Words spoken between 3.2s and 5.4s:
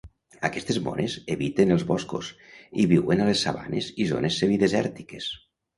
a les sabanes i zones semidesèrtiques.